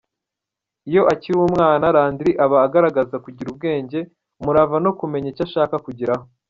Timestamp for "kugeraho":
5.87-6.25